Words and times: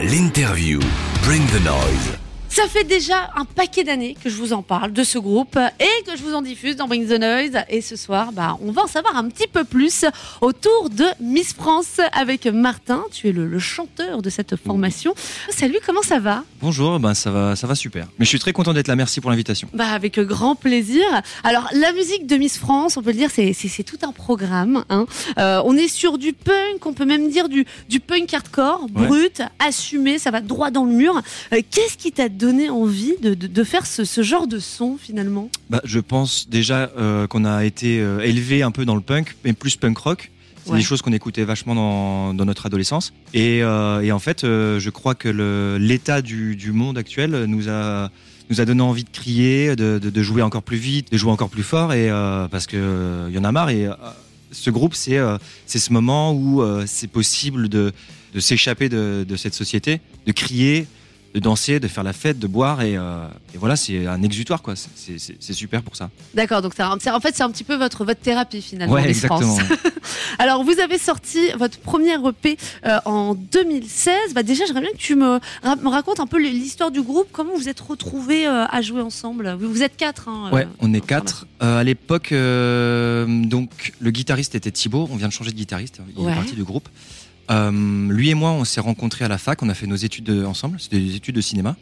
L'interview. 0.00 0.78
Bring 1.24 1.44
the 1.48 1.60
noise. 1.64 2.27
Ça 2.60 2.66
fait 2.66 2.82
déjà 2.82 3.30
un 3.36 3.44
paquet 3.44 3.84
d'années 3.84 4.16
que 4.20 4.28
je 4.28 4.34
vous 4.34 4.52
en 4.52 4.62
parle 4.62 4.92
de 4.92 5.04
ce 5.04 5.16
groupe 5.18 5.56
et 5.78 6.02
que 6.04 6.16
je 6.18 6.22
vous 6.24 6.34
en 6.34 6.42
diffuse 6.42 6.74
dans 6.74 6.88
Bring 6.88 7.06
the 7.06 7.12
Noise. 7.20 7.62
Et 7.68 7.80
ce 7.80 7.94
soir, 7.94 8.32
bah, 8.32 8.58
on 8.60 8.72
va 8.72 8.82
en 8.82 8.86
savoir 8.88 9.14
un 9.16 9.28
petit 9.28 9.46
peu 9.46 9.62
plus 9.62 10.04
autour 10.40 10.90
de 10.90 11.04
Miss 11.20 11.52
France 11.54 12.00
avec 12.12 12.46
Martin. 12.46 13.04
Tu 13.12 13.28
es 13.28 13.32
le, 13.32 13.46
le 13.46 13.58
chanteur 13.60 14.22
de 14.22 14.28
cette 14.28 14.56
formation. 14.56 15.14
Salut, 15.50 15.78
comment 15.86 16.02
ça 16.02 16.18
va? 16.18 16.42
Bonjour, 16.60 16.98
ben 16.98 17.14
ça 17.14 17.30
va, 17.30 17.54
ça 17.54 17.68
va 17.68 17.76
super. 17.76 18.08
Mais 18.18 18.24
je 18.24 18.30
suis 18.30 18.40
très 18.40 18.52
content 18.52 18.74
d'être 18.74 18.88
là. 18.88 18.96
Merci 18.96 19.20
pour 19.20 19.30
l'invitation. 19.30 19.68
Bah 19.72 19.90
avec 19.92 20.18
grand 20.18 20.56
plaisir. 20.56 21.04
Alors 21.44 21.68
la 21.72 21.92
musique 21.92 22.26
de 22.26 22.34
Miss 22.36 22.58
France, 22.58 22.96
on 22.96 23.02
peut 23.02 23.10
le 23.12 23.18
dire, 23.18 23.30
c'est 23.30 23.84
tout 23.84 23.98
un 24.02 24.10
programme. 24.10 24.84
hein. 24.90 25.06
Euh, 25.38 25.62
on 25.64 25.76
est 25.76 25.86
sur 25.88 26.18
du 26.18 26.32
punk, 26.32 26.84
on 26.86 26.92
peut 26.92 27.04
même 27.06 27.30
dire 27.30 27.48
du, 27.48 27.64
du 27.88 28.00
punk 28.00 28.34
hardcore, 28.34 28.86
Ouais. 28.96 29.06
brut, 29.06 29.42
assumé, 29.64 30.18
ça 30.18 30.32
va 30.32 30.40
droit 30.40 30.72
dans 30.72 30.84
le 30.84 30.92
mur. 30.92 31.22
Euh, 31.52 31.60
Qu'est-ce 31.70 31.96
qui 31.96 32.10
t'a 32.10 32.28
donné 32.28 32.47
envie 32.70 33.14
de, 33.22 33.34
de- 33.34 33.46
de 33.46 33.64
faire 33.64 33.86
ce, 33.86 34.04
ce 34.04 34.22
genre 34.22 34.46
de 34.46 34.58
son 34.58 34.96
finalement 34.96 35.50
Bah, 35.70 35.80
je 35.84 36.00
pense 36.00 36.48
déjà 36.48 36.90
euh, 36.98 37.26
qu'on 37.26 37.44
a 37.44 37.64
été 37.64 38.00
euh, 38.00 38.20
élevé 38.20 38.62
un 38.62 38.70
peu 38.70 38.84
dans 38.84 38.94
le 38.94 39.00
punk, 39.00 39.36
mais 39.44 39.52
plus 39.52 39.76
punk 39.76 39.98
rock. 39.98 40.30
C'est 40.64 40.72
Ouais. 40.72 40.78
des 40.78 40.84
choses 40.84 41.00
qu'on 41.00 41.12
écoutait 41.14 41.44
vachement 41.44 41.74
dans, 41.74 42.34
dans 42.34 42.44
notre 42.44 42.66
adolescence. 42.66 43.14
Et, 43.32 43.62
euh, 43.62 44.02
et 44.02 44.12
en 44.12 44.18
fait, 44.18 44.44
euh, 44.44 44.78
je 44.78 44.90
crois 44.90 45.14
que 45.14 45.28
l'état 45.80 46.20
du, 46.20 46.56
du 46.56 46.72
monde 46.72 46.98
actuel 46.98 47.44
nous 47.46 47.68
a 47.70 48.10
nous 48.50 48.60
a 48.62 48.64
donné 48.64 48.80
envie 48.82 49.04
de 49.04 49.10
crier, 49.10 49.76
de, 49.76 49.98
de- 49.98 50.22
jouer 50.22 50.40
encore 50.42 50.62
plus 50.62 50.78
vite, 50.78 51.12
de 51.12 51.18
jouer 51.18 51.30
encore 51.30 51.50
plus 51.50 51.62
fort, 51.62 51.92
et 51.92 52.08
parce 52.50 52.66
que 52.66 52.76
euh, 52.78 53.26
il 53.28 53.34
y 53.34 53.38
en 53.38 53.44
a 53.44 53.52
marre. 53.52 53.68
Et 53.70 53.88
ce 54.52 54.70
groupe, 54.70 54.94
c'est 54.94 55.18
euh, 55.18 55.36
ce 55.66 55.92
moment 55.92 56.32
où 56.32 56.62
euh, 56.62 56.84
c'est 56.86 57.08
possible 57.08 57.68
de, 57.68 57.92
de 58.34 58.40
s'échapper 58.40 58.88
de, 58.88 59.26
de 59.28 59.36
cette 59.36 59.52
société, 59.54 60.00
de 60.26 60.32
crier, 60.32 60.86
de 61.34 61.40
danser, 61.40 61.78
de 61.78 61.88
faire 61.88 62.04
la 62.04 62.12
fête, 62.14 62.38
de 62.38 62.46
boire, 62.46 62.80
et, 62.82 62.96
euh, 62.96 63.26
et 63.54 63.58
voilà, 63.58 63.76
c'est 63.76 64.06
un 64.06 64.22
exutoire, 64.22 64.62
quoi. 64.62 64.74
C'est- 64.76 65.52
super 65.52 65.82
pour 65.82 65.94
ça. 65.96 66.08
D'accord, 66.34 66.62
donc 66.62 66.72
en 66.80 67.20
fait 67.20 67.34
c'est 67.34 67.42
un 67.42 67.50
petit 67.50 67.64
peu 67.64 67.74
votre, 67.76 68.04
votre 68.04 68.20
thérapie 68.20 68.62
finalement. 68.62 68.94
Ouais, 68.94 69.12
France. 69.14 69.58
exactement. 69.60 69.78
Alors 70.38 70.64
vous 70.64 70.78
avez 70.80 70.98
sorti 70.98 71.38
votre 71.58 71.78
premier 71.78 72.14
EP 72.14 72.56
euh, 72.86 72.98
en 73.04 73.34
2016. 73.34 74.34
Bah, 74.34 74.42
déjà 74.42 74.64
j'aimerais 74.66 74.82
bien 74.82 74.92
que 74.92 74.96
tu 74.98 75.14
me, 75.16 75.38
ra- 75.62 75.76
me 75.76 75.88
racontes 75.88 76.20
un 76.20 76.26
peu 76.26 76.38
l'histoire 76.40 76.90
du 76.90 77.02
groupe, 77.02 77.28
comment 77.32 77.54
vous 77.56 77.68
êtes 77.68 77.80
retrouvés 77.80 78.46
euh, 78.46 78.64
à 78.66 78.80
jouer 78.82 79.00
ensemble? 79.02 79.56
Vous, 79.60 79.68
vous 79.70 79.82
êtes 79.82 79.96
quatre. 79.96 80.28
Hein, 80.28 80.50
Ouais, 80.52 80.66
on 80.80 80.94
est 80.94 81.04
quatre. 81.04 81.46
À 81.60 81.82
l'époque, 81.84 82.32
donc 82.32 83.92
le 84.00 84.10
guitariste 84.10 84.54
était 84.54 84.70
Thibaut. 84.70 85.08
On 85.10 85.16
vient 85.16 85.28
de 85.28 85.32
changer 85.32 85.50
de 85.50 85.56
guitariste. 85.56 86.00
Il 86.16 86.24
Ouais. 86.24 86.32
est 86.32 86.34
parti 86.34 86.54
du 86.54 86.64
groupe. 86.64 86.88
Euh, 87.50 88.08
lui 88.12 88.30
et 88.30 88.34
moi, 88.34 88.50
on 88.52 88.64
s'est 88.64 88.80
rencontrés 88.80 89.24
à 89.24 89.28
la 89.28 89.38
fac. 89.38 89.62
On 89.62 89.68
a 89.68 89.74
fait 89.74 89.86
nos 89.86 89.96
études 89.96 90.24
de- 90.24 90.44
ensemble. 90.44 90.78
C'était 90.80 90.98
des 91.00 91.16
études 91.16 91.34
de 91.36 91.40
cinéma. 91.40 91.76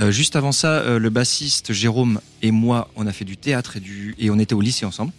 Euh, 0.00 0.12
juste 0.12 0.36
avant 0.36 0.52
ça, 0.52 0.68
euh, 0.74 1.00
le 1.00 1.10
bassiste 1.10 1.72
Jérôme 1.72 2.20
et 2.40 2.52
moi, 2.52 2.88
on 2.94 3.06
a 3.08 3.12
fait 3.12 3.24
du 3.24 3.36
théâtre 3.36 3.78
et, 3.78 3.80
du, 3.80 4.14
et 4.20 4.30
on 4.30 4.38
était 4.38 4.54
au 4.54 4.60
lycée 4.60 4.86
ensemble. 4.86 5.10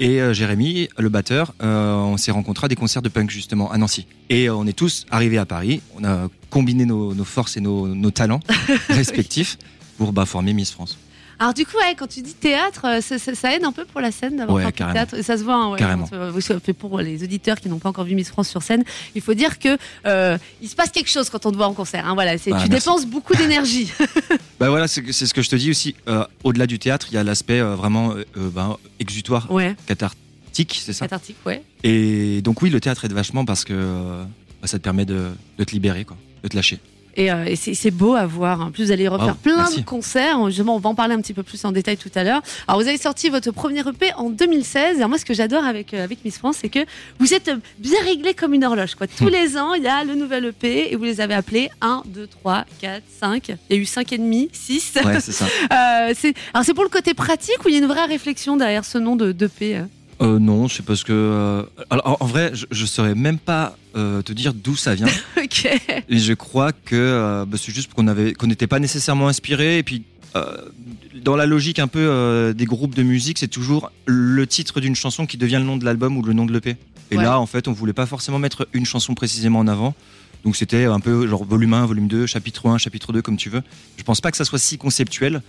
Et 0.00 0.20
euh, 0.20 0.34
Jérémy, 0.34 0.90
le 0.98 1.08
batteur, 1.08 1.54
euh, 1.62 1.94
on 1.94 2.18
s'est 2.18 2.30
rencontrés 2.30 2.66
à 2.66 2.68
des 2.68 2.76
concerts 2.76 3.00
de 3.00 3.08
punk 3.08 3.30
justement 3.30 3.70
à 3.72 3.78
Nancy. 3.78 4.06
Et 4.28 4.50
euh, 4.50 4.54
on 4.56 4.66
est 4.66 4.74
tous 4.74 5.06
arrivés 5.10 5.38
à 5.38 5.46
Paris. 5.46 5.80
On 5.98 6.04
a 6.04 6.28
combiné 6.50 6.84
nos, 6.84 7.14
nos 7.14 7.24
forces 7.24 7.56
et 7.56 7.60
nos, 7.62 7.88
nos 7.94 8.10
talents 8.10 8.40
respectifs 8.90 9.56
pour 9.96 10.12
bah, 10.12 10.26
former 10.26 10.52
Miss 10.52 10.70
France. 10.70 10.98
Alors 11.40 11.54
du 11.54 11.64
coup, 11.64 11.76
ouais, 11.78 11.94
quand 11.98 12.06
tu 12.06 12.20
dis 12.20 12.34
théâtre, 12.34 12.82
euh, 12.84 13.00
ça, 13.00 13.18
ça- 13.18 13.34
ça 13.34 13.54
aide 13.56 13.64
un 13.64 13.72
peu 13.72 13.86
pour 13.86 14.02
la 14.02 14.12
scène 14.12 14.36
d'avoir 14.36 14.58
Ouais, 14.58 14.64
fait 14.66 14.72
théâtre. 14.72 15.14
Et 15.14 15.22
ça 15.22 15.38
se 15.38 15.42
voit, 15.42 15.54
hein, 15.54 15.70
ouais, 15.72 15.78
Carrément. 15.78 16.06
quand, 16.06 16.14
euh, 16.16 16.72
pour 16.78 16.98
les 17.00 17.22
auditeurs 17.24 17.58
qui 17.58 17.70
n'ont 17.70 17.78
pas 17.78 17.88
encore 17.88 18.04
vu 18.04 18.14
Miss 18.14 18.28
France 18.28 18.48
sur 18.50 18.62
scène, 18.62 18.84
il 19.14 19.22
faut 19.22 19.32
dire 19.32 19.58
que 19.58 19.78
euh, 20.06 20.36
il 20.60 20.68
se 20.68 20.76
passe 20.76 20.90
quelque 20.90 21.08
chose 21.08 21.30
quand 21.30 21.46
on 21.46 21.50
te 21.50 21.56
voit 21.56 21.66
en 21.66 21.72
concert. 21.72 22.06
hein, 22.06 22.12
voilà, 22.14 22.34
Bah, 22.34 22.38
tu 22.44 22.50
merci. 22.50 22.68
dépenses 22.68 23.06
beaucoup 23.06 23.34
d'énergie. 23.34 23.90
Bah 24.60 24.68
voilà, 24.68 24.86
c'est 24.86 25.10
ce 25.12 25.32
que 25.32 25.40
je 25.40 25.48
te 25.48 25.56
dis 25.56 25.70
aussi. 25.70 25.94
Euh, 26.08 26.26
Au-delà 26.44 26.66
du 26.66 26.78
théâtre, 26.78 27.06
il 27.10 27.14
y 27.14 27.16
a 27.18 27.24
l'aspect 27.24 27.60
euh, 27.60 27.74
vraiment 27.74 28.14
ben, 28.36 28.76
exutoire, 28.98 29.50
ouais, 29.50 29.74
cathartique, 29.86 30.78
c'est 30.84 30.92
ça? 30.92 31.06
cathartique, 31.06 31.36
ouais. 31.46 31.62
Et 31.84 32.42
donc 32.42 32.60
oui, 32.60 32.68
le 32.68 32.78
théâtre 32.80 33.06
aide 33.06 33.14
vachement 33.14 33.46
parce 33.46 33.64
que 33.64 33.72
bah, 34.60 34.66
ça 34.68 34.78
te 34.78 34.82
permet 34.84 35.06
de, 35.06 35.30
de 35.56 35.64
te 35.64 35.72
libérer, 35.72 36.04
quoi, 36.04 36.18
de 36.42 36.48
te 36.48 36.54
lâcher. 36.56 36.78
Et, 37.20 37.30
euh, 37.30 37.44
et 37.44 37.54
c'est 37.56 37.90
beau 37.90 38.14
à 38.14 38.24
voir. 38.24 38.62
En 38.62 38.70
plus, 38.70 38.84
vous 38.86 38.92
allez 38.92 39.06
refaire 39.06 39.34
Oh, 39.36 39.40
plein 39.42 39.56
merci. 39.58 39.80
de 39.82 39.84
concerts. 39.84 40.46
Justement, 40.46 40.76
on 40.76 40.78
va 40.78 40.88
en 40.88 40.94
parler 40.94 41.14
un 41.14 41.20
petit 41.20 41.34
peu 41.34 41.42
plus 41.42 41.62
en 41.66 41.70
détail 41.70 41.98
tout 41.98 42.10
à 42.14 42.24
l'heure. 42.24 42.40
Alors, 42.66 42.80
vous 42.80 42.88
avez 42.88 42.96
sorti 42.96 43.28
votre 43.28 43.50
premier 43.50 43.80
EP 43.80 44.14
en 44.16 44.30
2016. 44.30 44.94
Et 44.94 44.96
alors, 44.96 45.10
moi, 45.10 45.18
ce 45.18 45.26
que 45.26 45.34
j'adore 45.34 45.64
avec, 45.64 45.92
euh, 45.92 46.02
avec 46.02 46.24
Miss 46.24 46.38
France, 46.38 46.56
c'est 46.62 46.70
que 46.70 46.78
vous 47.18 47.34
êtes 47.34 47.48
euh, 47.48 47.56
bien 47.78 48.00
réglé 48.04 48.32
comme 48.32 48.54
une 48.54 48.64
horloge. 48.64 48.94
Quoi. 48.94 49.06
Tous 49.06 49.28
les 49.28 49.58
ans, 49.58 49.74
il 49.74 49.82
y 49.82 49.88
a 49.88 50.02
le 50.02 50.14
nouvel 50.14 50.46
EP 50.46 50.92
et 50.92 50.96
vous 50.96 51.04
les 51.04 51.20
avez 51.20 51.34
appelés 51.34 51.68
1, 51.82 52.04
2, 52.06 52.26
3, 52.26 52.64
4, 52.80 53.02
5. 53.20 53.48
Il 53.68 53.76
y 53.76 53.78
a 53.78 53.82
eu 53.82 53.84
5 53.84 54.12
et 54.14 54.18
demi, 54.18 54.48
6. 54.54 54.94
Ouais, 55.04 55.20
c'est 55.20 55.32
ça. 55.32 55.44
Euh, 55.72 56.14
alors, 56.54 56.64
c'est 56.64 56.74
pour 56.74 56.84
le 56.84 56.88
côté 56.90 57.12
pratique 57.14 57.64
ou 57.64 57.68
il 57.68 57.74
y 57.74 57.76
a 57.76 57.80
une 57.80 57.86
vraie 57.86 58.06
réflexion 58.06 58.56
derrière 58.56 58.84
ce 58.84 58.98
nom 58.98 59.14
de 59.14 59.32
d'EP 59.32 59.82
euh 60.20 60.38
non, 60.38 60.68
c'est 60.68 60.84
parce 60.84 61.02
que. 61.04 61.12
euh, 61.12 61.62
alors, 61.90 62.06
en- 62.20 62.24
en 62.24 62.26
vrai, 62.26 62.50
je, 62.54 62.66
je 62.70 62.86
saurais 62.86 63.14
même 63.14 63.38
pas 63.38 63.76
euh, 63.96 64.22
te 64.22 64.32
dire 64.32 64.52
d'où 64.54 64.76
ça 64.76 64.94
vient. 64.94 65.06
Ok. 65.36 65.66
Et 66.08 66.18
je 66.18 66.32
crois 66.34 66.72
que 66.72 66.94
euh, 66.94 67.44
bah, 67.46 67.56
c'est 67.60 67.72
juste 67.74 67.92
qu'on 67.94 68.06
avait 68.06 68.34
qu'on 68.34 68.46
n'était 68.46 68.66
pas 68.66 68.78
nécessairement 68.78 69.28
inspiré. 69.28 69.78
Et 69.78 69.82
puis, 69.82 70.04
euh, 70.36 70.44
dans 71.24 71.36
la 71.36 71.46
logique 71.46 71.78
un 71.78 71.88
peu 71.88 71.98
euh, 72.00 72.52
des 72.52 72.66
groupes 72.66 72.94
de 72.94 73.02
musique, 73.02 73.38
c'est 73.38 73.48
toujours 73.48 73.90
le 74.06 74.46
titre 74.46 74.80
d'une 74.80 74.94
chanson 74.94 75.26
qui 75.26 75.36
devient 75.38 75.56
le 75.56 75.64
nom 75.64 75.76
de 75.76 75.84
l'album 75.84 76.16
ou 76.16 76.22
le 76.22 76.32
nom 76.34 76.44
de 76.46 76.52
l'EP. 76.52 76.76
Et 77.10 77.16
Ouais. 77.16 77.24
là, 77.24 77.40
en 77.40 77.46
fait, 77.46 77.66
on 77.66 77.72
voulait 77.72 77.92
pas 77.92 78.06
forcément 78.06 78.38
mettre 78.38 78.68
une 78.72 78.86
chanson 78.86 79.14
précisément 79.14 79.58
en 79.58 79.66
avant. 79.66 79.94
Donc 80.44 80.56
c'était 80.56 80.84
un 80.84 81.00
peu 81.00 81.26
genre 81.26 81.44
volume 81.44 81.74
1, 81.74 81.84
volume 81.86 82.06
2, 82.08 82.26
chapitre 82.26 82.68
1, 82.68 82.78
chapitre 82.78 83.12
2, 83.12 83.20
comme 83.20 83.36
tu 83.36 83.50
veux. 83.50 83.62
Je 83.96 84.02
pense 84.04 84.20
pas 84.20 84.30
que 84.30 84.36
ça 84.36 84.44
soit 84.44 84.58
si 84.60 84.78
conceptuel. 84.78 85.42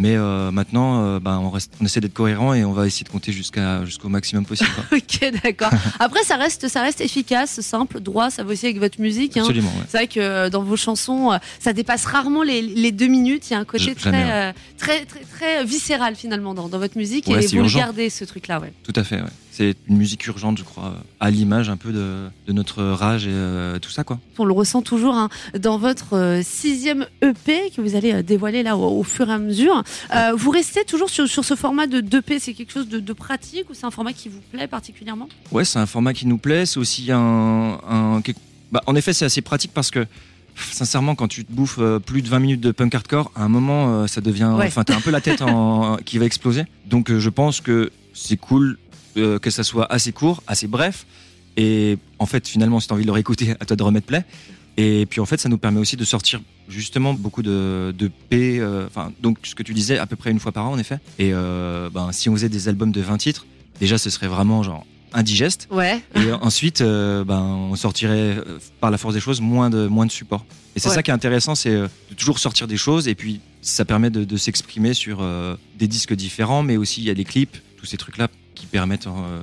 Mais 0.00 0.14
euh, 0.16 0.52
maintenant, 0.52 1.02
euh, 1.04 1.18
ben, 1.18 1.38
on, 1.38 1.50
reste, 1.50 1.72
on 1.80 1.84
essaie 1.84 2.00
d'être 2.00 2.14
cohérent 2.14 2.54
et 2.54 2.64
on 2.64 2.72
va 2.72 2.86
essayer 2.86 3.02
de 3.04 3.08
compter 3.08 3.32
jusqu'à 3.32 3.84
jusqu'au 3.84 4.08
maximum 4.08 4.46
possible. 4.46 4.70
quoi. 4.74 4.84
Ok, 4.98 5.32
d'accord. 5.42 5.70
Après, 5.98 6.22
ça 6.22 6.36
reste, 6.36 6.68
ça 6.68 6.82
reste 6.82 7.00
efficace, 7.00 7.60
simple, 7.60 7.98
droit. 8.00 8.30
Ça 8.30 8.44
va 8.44 8.52
aussi 8.52 8.66
avec 8.66 8.78
votre 8.78 9.00
musique. 9.00 9.36
hein. 9.36 9.40
Absolument, 9.40 9.70
ouais. 9.70 9.84
C'est 9.88 9.96
vrai 9.98 10.06
que 10.06 10.20
euh, 10.20 10.50
dans 10.50 10.62
vos 10.62 10.76
chansons, 10.76 11.32
euh, 11.32 11.38
ça 11.58 11.72
dépasse 11.72 12.04
rarement 12.04 12.44
les, 12.44 12.62
les 12.62 12.92
deux 12.92 13.08
minutes. 13.08 13.50
Il 13.50 13.54
y 13.54 13.56
a 13.56 13.58
un 13.58 13.64
côté 13.64 13.94
très, 13.96 14.12
jamais, 14.12 14.24
ouais. 14.24 14.54
très, 14.78 15.04
très, 15.04 15.20
très 15.20 15.64
viscéral 15.64 16.14
finalement 16.14 16.54
dans, 16.54 16.68
dans 16.68 16.78
votre 16.78 16.96
musique 16.96 17.26
Ouais, 17.26 17.44
et 17.44 17.46
vous 17.48 17.62
le 17.64 17.68
gardez 17.68 18.08
ce 18.08 18.24
truc-là, 18.24 18.60
ouais. 18.60 18.72
Tout 18.84 18.92
à 18.94 19.02
fait, 19.02 19.16
ouais. 19.16 19.28
C'est 19.58 19.74
une 19.88 19.96
musique 19.96 20.24
urgente, 20.28 20.56
je 20.56 20.62
crois, 20.62 20.94
à 21.18 21.32
l'image 21.32 21.68
un 21.68 21.76
peu 21.76 21.90
de, 21.90 22.28
de 22.46 22.52
notre 22.52 22.80
rage 22.84 23.26
et 23.26 23.30
euh, 23.32 23.80
tout 23.80 23.90
ça, 23.90 24.04
quoi. 24.04 24.20
On 24.38 24.44
le 24.44 24.52
ressent 24.52 24.82
toujours 24.82 25.16
hein, 25.16 25.28
dans 25.58 25.78
votre 25.78 26.14
euh, 26.16 26.42
sixième 26.44 27.06
EP 27.22 27.72
que 27.74 27.80
vous 27.80 27.96
allez 27.96 28.12
euh, 28.12 28.22
dévoiler 28.22 28.62
là 28.62 28.76
au, 28.76 29.00
au 29.00 29.02
fur 29.02 29.28
et 29.28 29.32
à 29.32 29.38
mesure. 29.38 29.82
Euh, 30.14 30.30
vous 30.36 30.52
restez 30.52 30.84
toujours 30.84 31.10
sur, 31.10 31.26
sur 31.26 31.44
ce 31.44 31.56
format 31.56 31.88
de 31.88 32.00
2P. 32.00 32.38
C'est 32.38 32.52
quelque 32.54 32.70
chose 32.72 32.88
de, 32.88 33.00
de 33.00 33.12
pratique 33.12 33.68
ou 33.68 33.74
c'est 33.74 33.84
un 33.84 33.90
format 33.90 34.12
qui 34.12 34.28
vous 34.28 34.38
plaît 34.52 34.68
particulièrement? 34.68 35.28
Ouais, 35.50 35.64
c'est 35.64 35.80
un 35.80 35.86
format 35.86 36.12
qui 36.14 36.28
nous 36.28 36.38
plaît. 36.38 36.64
C'est 36.64 36.78
aussi 36.78 37.10
un. 37.10 37.80
bah, 38.70 38.80
en 38.86 38.94
effet, 38.94 39.12
c'est 39.12 39.24
assez 39.24 39.42
pratique 39.42 39.72
parce 39.74 39.90
que. 39.90 40.06
Sincèrement, 40.72 41.14
quand 41.16 41.28
tu 41.28 41.44
te 41.44 41.52
bouffes 41.52 41.80
plus 42.06 42.20
de 42.22 42.28
20 42.28 42.38
minutes 42.40 42.60
de 42.60 42.70
punk 42.72 42.92
hardcore, 42.94 43.30
à 43.36 43.42
un 43.44 43.48
moment, 43.48 44.06
ça 44.08 44.20
devient. 44.20 44.52
Ouais. 44.56 44.66
Enfin, 44.66 44.82
t'as 44.84 44.96
un 44.96 45.00
peu 45.00 45.10
la 45.12 45.20
tête 45.20 45.40
en- 45.42 45.96
qui 46.04 46.18
va 46.18 46.24
exploser. 46.26 46.64
Donc, 46.86 47.12
je 47.16 47.28
pense 47.30 47.60
que 47.60 47.90
c'est 48.12 48.36
cool 48.36 48.76
euh, 49.18 49.38
que 49.38 49.50
ça 49.50 49.64
soit 49.64 49.90
assez 49.92 50.12
court, 50.12 50.42
assez 50.46 50.66
bref. 50.66 51.06
Et 51.56 51.98
en 52.18 52.26
fait, 52.26 52.46
finalement, 52.46 52.78
si 52.80 52.88
t'as 52.88 52.94
envie 52.94 53.02
de 53.02 53.08
le 53.08 53.12
réécouter, 53.12 53.52
à 53.60 53.64
toi 53.64 53.76
de 53.76 53.82
remettre 53.82 54.06
play. 54.06 54.24
Et 54.76 55.06
puis, 55.06 55.20
en 55.20 55.26
fait, 55.26 55.40
ça 55.40 55.48
nous 55.48 55.58
permet 55.58 55.80
aussi 55.80 55.96
de 55.96 56.04
sortir 56.04 56.40
justement 56.68 57.12
beaucoup 57.12 57.42
de, 57.42 57.92
de 57.98 58.08
P. 58.28 58.58
euh, 58.60 58.86
Enfin, 58.86 59.12
donc, 59.20 59.38
ce 59.42 59.56
que 59.56 59.64
tu 59.64 59.74
disais, 59.74 59.98
à 59.98 60.06
peu 60.06 60.14
près 60.14 60.30
une 60.30 60.38
fois 60.38 60.52
par 60.52 60.66
an, 60.66 60.72
en 60.72 60.78
effet. 60.78 61.00
Et 61.18 61.30
euh, 61.32 61.90
ben, 61.92 62.12
si 62.12 62.28
on 62.28 62.34
faisait 62.34 62.48
des 62.48 62.68
albums 62.68 62.92
de 62.92 63.00
20 63.00 63.16
titres, 63.18 63.44
déjà, 63.80 63.98
ce 63.98 64.08
serait 64.08 64.28
vraiment 64.28 64.62
genre 64.62 64.86
indigeste. 65.14 65.66
Ouais. 65.72 66.00
Et 66.14 66.30
ensuite, 66.32 66.80
euh, 66.80 67.24
ben, 67.24 67.40
on 67.40 67.74
sortirait 67.74 68.36
par 68.80 68.92
la 68.92 68.98
force 68.98 69.14
des 69.14 69.20
choses 69.20 69.40
moins 69.40 69.68
de, 69.68 69.88
moins 69.88 70.06
de 70.06 70.12
support. 70.12 70.44
Et 70.76 70.80
c'est 70.80 70.90
Ouais. 70.90 70.94
ça 70.94 71.02
qui 71.02 71.10
est 71.10 71.14
intéressant, 71.14 71.56
c'est 71.56 71.72
de 71.74 71.88
toujours 72.16 72.38
sortir 72.38 72.68
des 72.68 72.76
choses. 72.76 73.08
Et 73.08 73.16
puis, 73.16 73.40
ça 73.62 73.84
permet 73.84 74.10
de, 74.10 74.22
de 74.22 74.36
s'exprimer 74.36 74.94
sur 74.94 75.26
des 75.76 75.88
disques 75.88 76.14
différents, 76.14 76.62
mais 76.62 76.76
aussi 76.76 77.00
il 77.00 77.06
y 77.06 77.10
a 77.10 77.14
des 77.14 77.24
clips, 77.24 77.56
tous 77.78 77.86
ces 77.86 77.96
trucs-là 77.96 78.28
qui 78.58 78.66
permettent. 78.66 79.06
euh, 79.06 79.40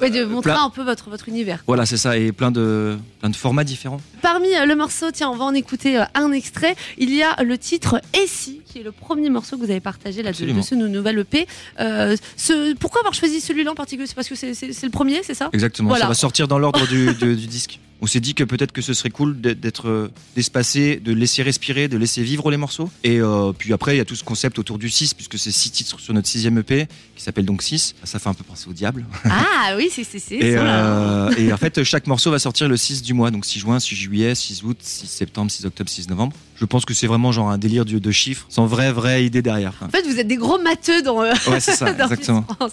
Ouais, 0.00 0.10
de 0.10 0.24
montrer 0.24 0.52
plein- 0.52 0.62
un 0.66 0.70
peu 0.70 0.84
votre, 0.84 1.10
votre 1.10 1.28
univers. 1.28 1.64
voilà, 1.66 1.84
c'est 1.84 1.96
ça, 1.96 2.16
et 2.16 2.30
plein 2.30 2.52
de, 2.52 2.96
plein 3.18 3.30
de 3.30 3.34
formats 3.34 3.64
différents. 3.64 4.00
Parmi 4.22 4.46
euh, 4.54 4.64
le 4.64 4.76
morceau, 4.76 5.10
tiens, 5.10 5.28
on 5.28 5.34
va 5.34 5.44
en 5.44 5.54
écouter 5.54 5.98
euh, 5.98 6.04
un 6.14 6.30
extrait. 6.30 6.76
Il 6.98 7.12
y 7.12 7.20
a 7.24 7.42
le 7.42 7.58
titre 7.58 8.00
Et 8.14 8.28
si, 8.28 8.60
qui 8.64 8.78
est 8.78 8.82
le 8.84 8.92
premier 8.92 9.28
morceau 9.28 9.56
que 9.56 9.64
vous 9.64 9.70
avez 9.72 9.80
partagé 9.80 10.22
là, 10.22 10.30
de, 10.30 10.52
de 10.52 10.62
ce 10.62 10.76
nou- 10.76 10.86
nouvel 10.86 11.18
EP. 11.18 11.48
Euh, 11.80 12.16
ce, 12.36 12.74
pourquoi 12.76 13.00
avoir 13.00 13.12
choisi 13.14 13.40
celui-là 13.40 13.72
en 13.72 13.74
particulier? 13.74 14.06
C'est 14.06 14.14
parce 14.14 14.28
que 14.28 14.36
c'est 14.36 14.54
le 14.84 14.90
premier, 14.90 15.24
c'est 15.24 15.34
ça? 15.34 15.50
Exactement, 15.52 15.88
Voilà. 15.88 16.02
ça 16.04 16.08
va 16.08 16.14
sortir 16.14 16.46
dans 16.46 16.60
l'ordre 16.60 16.86
du, 16.86 17.12
du- 17.14 17.34
du 17.34 17.46
disque. 17.48 17.80
On 18.00 18.06
s'est 18.06 18.20
dit 18.20 18.34
que 18.34 18.44
peut-être 18.44 18.70
que 18.72 18.80
ce 18.80 18.94
serait 18.94 19.10
cool 19.10 19.40
d'être- 19.40 19.88
euh, 19.88 20.08
d'espacer, 20.36 20.96
de 20.96 21.12
laisser 21.12 21.42
respirer, 21.42 21.88
de 21.88 21.96
laisser 21.96 22.22
vivre 22.22 22.50
les 22.50 22.56
morceaux. 22.56 22.90
Et 23.02 23.20
euh, 23.20 23.52
puis 23.52 23.72
après, 23.72 23.94
il 23.94 23.98
y 23.98 24.00
a 24.00 24.04
tout 24.04 24.14
ce 24.14 24.22
concept 24.22 24.58
autour 24.58 24.78
du 24.78 24.88
6, 24.88 25.14
puisque 25.14 25.38
c'est 25.38 25.50
6 25.50 25.70
titres 25.72 25.98
sur 25.98 26.14
notre 26.14 26.28
sixième 26.28 26.56
EP, 26.58 26.86
qui 27.16 27.22
s'appelle 27.24 27.44
donc 27.44 27.62
6. 27.62 27.96
Ça 28.04 28.18
fait 28.20 28.28
un 28.28 28.34
peu 28.34 28.44
penser 28.44 28.68
au 28.68 28.72
diable. 28.72 29.04
Ah 29.24 29.74
oui, 29.76 29.90
c'est 29.92 30.04
c'est. 30.04 30.34
Et, 30.36 30.56
euh, 30.56 31.30
et 31.36 31.52
en 31.52 31.56
fait, 31.56 31.82
chaque 31.82 32.06
morceau 32.06 32.30
va 32.30 32.38
sortir 32.38 32.68
le 32.68 32.76
6 32.76 33.02
du 33.02 33.12
mois, 33.14 33.30
donc 33.30 33.44
6 33.44 33.58
juin, 33.58 33.80
6 33.80 33.96
juillet, 33.96 34.34
6 34.34 34.62
août, 34.62 34.78
6 34.80 35.06
septembre, 35.08 35.50
6 35.50 35.66
octobre, 35.66 35.90
6 35.90 36.08
novembre. 36.08 36.34
Je 36.60 36.64
pense 36.64 36.84
que 36.84 36.92
c'est 36.94 37.06
vraiment 37.06 37.30
genre 37.32 37.50
un 37.50 37.58
délire 37.58 37.84
de, 37.84 37.98
de 37.98 38.10
chiffres, 38.10 38.44
sans 38.48 38.66
vraie, 38.66 38.90
vraie 38.92 39.24
idée 39.24 39.42
derrière. 39.42 39.74
En 39.80 39.88
fait, 39.88 40.02
vous 40.06 40.18
êtes 40.18 40.26
des 40.26 40.36
gros 40.36 40.58
matheux 40.60 41.02
dans. 41.02 41.22
euh, 41.22 41.32
Ouais, 41.46 41.60
c'est 41.60 41.72
ça, 41.76 41.92
dans 41.92 42.04
exactement. 42.04 42.44
Miss 42.48 42.56
France. 42.56 42.72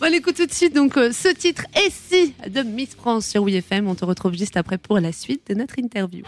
On 0.00 0.06
écoute 0.06 0.36
tout 0.36 0.46
de 0.46 0.52
suite 0.52 0.74
donc 0.74 0.96
euh, 0.96 1.10
ce 1.12 1.28
titre 1.34 1.64
Et 1.84 1.90
si 1.90 2.32
de 2.48 2.62
Miss 2.62 2.90
France 2.94 3.26
sur 3.26 3.42
WFM. 3.42 3.88
On 3.88 3.94
te 3.96 4.04
retrouve 4.04 4.34
juste 4.34 4.56
après 4.56 4.78
pour 4.78 4.98
la 5.00 5.12
suite 5.12 5.42
de 5.48 5.54
notre 5.54 5.78
interview. 5.78 6.22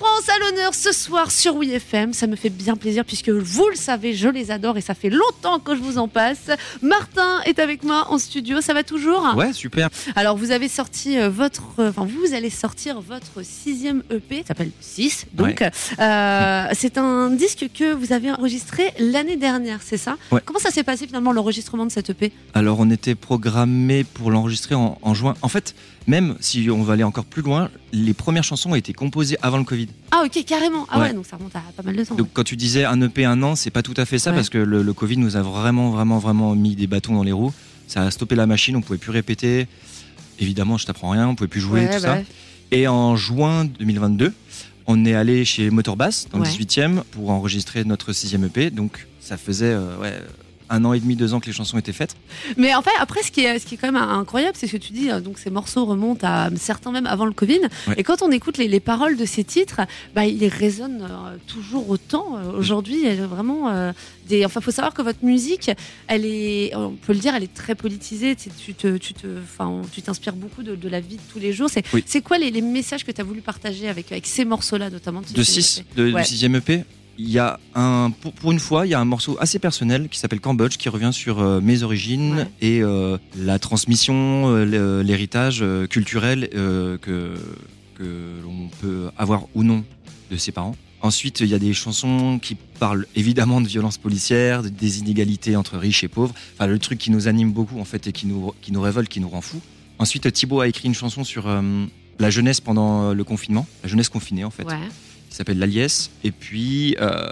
France 0.00 0.30
à 0.34 0.38
l'honneur 0.38 0.74
ce 0.74 0.92
soir 0.92 1.30
sur 1.30 1.56
WeFM. 1.56 2.14
Ça 2.14 2.26
me 2.26 2.34
fait 2.34 2.48
bien 2.48 2.74
plaisir 2.74 3.04
puisque 3.04 3.28
vous 3.28 3.68
le 3.68 3.76
savez, 3.76 4.14
je 4.14 4.28
les 4.28 4.50
adore 4.50 4.78
et 4.78 4.80
ça 4.80 4.94
fait 4.94 5.10
longtemps 5.10 5.58
que 5.58 5.76
je 5.76 5.80
vous 5.82 5.98
en 5.98 6.08
passe. 6.08 6.48
Martin 6.80 7.42
est 7.44 7.58
avec 7.58 7.84
moi 7.84 8.06
en 8.08 8.18
studio. 8.18 8.62
Ça 8.62 8.72
va 8.72 8.82
toujours 8.82 9.34
Ouais, 9.36 9.52
super. 9.52 9.90
Alors, 10.16 10.38
vous 10.38 10.52
avez 10.52 10.68
sorti 10.70 11.18
euh, 11.18 11.28
votre. 11.28 11.64
euh, 11.80 11.90
Enfin, 11.90 12.06
vous 12.08 12.32
allez 12.32 12.48
sortir 12.48 13.02
votre 13.02 13.44
sixième 13.44 14.02
EP, 14.10 14.38
ça 14.38 14.48
s'appelle 14.48 14.70
6. 14.80 15.26
Donc, 15.34 15.60
euh, 15.62 16.66
c'est 16.72 16.96
un 16.96 17.28
disque 17.28 17.66
que 17.74 17.92
vous 17.92 18.14
avez 18.14 18.30
enregistré 18.32 18.94
l'année 18.98 19.36
dernière, 19.36 19.80
c'est 19.84 19.98
ça? 19.98 20.16
Ouais. 20.32 20.40
Comment 20.46 20.60
ça 20.60 20.70
s'est 20.70 20.82
passé 20.82 21.06
finalement 21.06 21.32
l'enregistrement 21.32 21.84
de 21.84 21.92
cet 21.92 22.08
E 22.08 22.12
EP 22.12 22.32
Alors, 22.54 22.80
on 22.80 22.88
était 22.90 23.14
programmé 23.14 24.04
pour 24.04 24.30
l'enregistrer 24.30 24.74
en, 24.74 24.96
en 25.02 25.12
juin. 25.12 25.34
En 25.42 25.48
fait, 25.48 25.74
même 26.06 26.36
si 26.40 26.70
on 26.70 26.82
va 26.82 26.94
aller 26.94 27.04
encore 27.04 27.26
plus 27.26 27.42
loin, 27.42 27.68
les 27.92 28.14
premières 28.14 28.44
chansons 28.44 28.70
ont 28.72 28.74
été 28.76 28.94
composées 28.94 29.36
avant 29.42 29.58
le 29.58 29.64
Covid. 29.64 29.88
Ah, 30.10 30.22
ok, 30.26 30.44
carrément. 30.44 30.86
Ah 30.90 30.98
ouais, 30.98 31.06
Ouais. 31.08 31.14
donc 31.14 31.26
ça 31.26 31.36
remonte 31.36 31.54
à 31.56 31.62
pas 31.76 31.82
mal 31.82 31.96
de 31.96 32.04
temps. 32.04 32.14
Donc, 32.14 32.28
quand 32.32 32.42
tu 32.44 32.56
disais 32.56 32.84
un 32.84 33.00
EP 33.00 33.24
un 33.24 33.42
an, 33.42 33.54
c'est 33.56 33.70
pas 33.70 33.82
tout 33.82 33.94
à 33.96 34.04
fait 34.04 34.18
ça 34.18 34.30
Ouais. 34.30 34.36
parce 34.36 34.48
que 34.48 34.58
le, 34.58 34.82
le 34.82 34.92
Covid 34.92 35.16
nous 35.16 35.36
a 35.36 35.42
vraiment, 35.42 35.90
vraiment, 35.90 36.18
vraiment 36.18 36.54
mis 36.54 36.74
des 36.76 36.86
bâtons 36.86 37.14
dans 37.14 37.22
les 37.22 37.32
roues. 37.32 37.52
Ça 37.86 38.02
a 38.02 38.10
stoppé 38.10 38.34
la 38.34 38.46
machine, 38.46 38.76
on 38.76 38.80
pouvait 38.82 38.98
plus 38.98 39.10
répéter. 39.12 39.66
Évidemment, 40.38 40.78
je 40.78 40.86
t'apprends 40.86 41.10
rien, 41.10 41.28
on 41.28 41.34
pouvait 41.34 41.48
plus 41.48 41.60
jouer, 41.60 41.86
tout 41.86 41.92
bah 41.94 41.98
ça. 42.00 42.12
ouais. 42.14 42.24
Et 42.72 42.86
en 42.88 43.16
juin 43.16 43.64
2022, 43.64 44.32
on 44.86 45.04
est 45.04 45.14
allé 45.14 45.44
chez 45.44 45.70
Motorbass, 45.70 46.28
dans 46.32 46.38
le 46.38 46.44
18e, 46.44 47.02
pour 47.10 47.30
enregistrer 47.30 47.84
notre 47.84 48.12
sixième 48.12 48.44
EP. 48.44 48.70
Donc, 48.70 49.06
ça 49.20 49.36
faisait 49.36 49.72
euh, 49.72 49.96
ouais, 49.98 50.14
un 50.70 50.84
an 50.84 50.92
et 50.92 51.00
demi, 51.00 51.16
deux 51.16 51.34
ans 51.34 51.40
que 51.40 51.46
les 51.46 51.52
chansons 51.52 51.76
étaient 51.78 51.92
faites. 51.92 52.16
Mais 52.56 52.74
en 52.74 52.82
fait, 52.82 52.90
après, 52.98 53.22
ce 53.22 53.30
qui 53.30 53.40
est, 53.42 53.58
ce 53.58 53.66
qui 53.66 53.74
est 53.74 53.78
quand 53.78 53.90
même 53.92 54.00
incroyable, 54.02 54.56
c'est 54.56 54.66
ce 54.66 54.72
que 54.72 54.76
tu 54.78 54.92
dis. 54.92 55.10
euh, 55.10 55.20
Donc, 55.20 55.38
ces 55.38 55.50
morceaux 55.50 55.84
remontent 55.84 56.26
à 56.26 56.48
certains 56.56 56.92
même 56.92 57.06
avant 57.06 57.26
le 57.26 57.32
Covid. 57.32 57.60
Ouais. 57.88 57.94
Et 57.98 58.02
quand 58.04 58.22
on 58.22 58.30
écoute 58.30 58.56
les, 58.56 58.68
les 58.68 58.80
paroles 58.80 59.16
de 59.16 59.24
ces 59.24 59.44
titres, 59.44 59.80
bah, 60.14 60.26
ils 60.26 60.46
résonnent 60.48 61.02
euh, 61.02 61.36
toujours 61.46 61.90
autant. 61.90 62.36
Euh, 62.38 62.52
Aujourd'hui, 62.58 63.04
elle 63.04 63.18
est 63.20 63.26
vraiment 63.26 63.68
euh, 63.70 63.92
des. 64.28 64.44
Enfin, 64.44 64.60
faut 64.60 64.70
savoir 64.70 64.94
que 64.94 65.02
votre 65.02 65.24
musique, 65.24 65.70
elle 66.06 66.24
est, 66.24 66.74
on 66.76 66.90
peut 66.92 67.12
le 67.12 67.18
dire, 67.18 67.34
elle 67.34 67.42
est 67.44 67.52
très 67.54 67.74
politisée. 67.74 68.36
Tu, 68.36 68.74
te, 68.74 68.96
tu 68.96 69.12
te, 69.14 69.26
enfin, 69.42 69.82
tu 69.92 70.02
t'inspires 70.02 70.34
beaucoup 70.36 70.62
de, 70.62 70.74
de 70.76 70.88
la 70.88 71.00
vie 71.00 71.16
de 71.16 71.22
tous 71.32 71.38
les 71.40 71.52
jours. 71.52 71.68
C'est, 71.70 71.84
Oui. 71.92 72.04
c'est 72.06 72.20
quoi 72.22 72.38
les, 72.38 72.50
les 72.50 72.62
messages 72.62 73.04
que 73.04 73.10
tu 73.12 73.20
as 73.20 73.24
voulu 73.24 73.40
partager 73.40 73.88
avec, 73.88 74.12
avec 74.12 74.26
ces 74.26 74.44
morceaux-là, 74.44 74.88
notamment 74.90 75.22
De 75.34 75.42
6, 75.42 75.82
de, 75.96 76.12
Ouais. 76.12 76.22
du 76.22 76.28
sixième 76.28 76.54
EP, 76.54 76.84
il 77.22 77.30
y 77.30 77.38
a 77.38 77.58
un, 77.74 78.10
pour, 78.20 78.32
pour 78.32 78.50
une 78.52 78.58
fois, 78.60 78.86
il 78.86 78.90
y 78.90 78.94
a 78.94 79.00
un 79.00 79.04
morceau 79.04 79.36
assez 79.40 79.58
personnel 79.58 80.08
qui 80.08 80.18
s'appelle 80.18 80.40
Cambodge, 80.40 80.76
qui 80.78 80.88
revient 80.88 81.10
sur 81.12 81.40
euh, 81.40 81.60
mes 81.60 81.82
origines 81.82 82.34
Ouais. 82.36 82.46
et 82.62 82.82
euh, 82.82 83.18
la 83.36 83.58
transmission, 83.58 84.44
euh, 84.48 85.02
l'héritage 85.02 85.64
culturel 85.90 86.48
que, 86.50 87.34
que 87.94 88.40
l'on 88.44 88.68
peut 88.80 89.10
avoir 89.18 89.44
ou 89.54 89.62
non 89.62 89.84
de 90.30 90.36
ses 90.36 90.52
parents. 90.52 90.76
Ensuite, 91.02 91.40
il 91.40 91.46
y 91.48 91.54
a 91.54 91.58
des 91.58 91.72
chansons 91.72 92.38
qui 92.38 92.54
parlent 92.78 93.06
évidemment 93.16 93.60
de 93.60 93.66
violence 93.68 93.96
policière, 93.98 94.62
de- 94.62 94.68
des 94.68 94.98
inégalités 95.00 95.56
entre 95.56 95.78
riches 95.78 96.04
et 96.04 96.08
pauvres. 96.08 96.34
Enfin, 96.54 96.66
le 96.66 96.78
truc 96.78 96.98
qui 96.98 97.10
nous 97.10 97.26
anime 97.28 97.52
beaucoup 97.52 97.80
en 97.80 97.84
fait 97.84 98.06
et 98.06 98.12
qui 98.12 98.26
nous, 98.26 98.52
qui 98.62 98.70
nous 98.72 98.80
révolte, 98.82 99.08
qui 99.08 99.20
nous 99.20 99.28
rend 99.30 99.40
fous. 99.40 99.60
Ensuite, 99.98 100.30
Thibaut 100.32 100.60
a 100.60 100.68
écrit 100.68 100.88
une 100.88 100.94
chanson 100.94 101.24
sur 101.24 101.46
la 102.18 102.30
jeunesse 102.30 102.60
pendant 102.60 103.12
le 103.14 103.24
confinement, 103.24 103.66
la 103.82 103.88
jeunesse 103.88 104.08
confinée 104.10 104.44
en 104.44 104.50
fait 104.50 104.64
Ouais. 104.64 104.76
Qui 105.30 105.36
s'appelle 105.36 105.58
La 105.58 105.66
Liesse. 105.66 106.10
Et 106.24 106.32
puis 106.32 106.96
euh, 107.00 107.30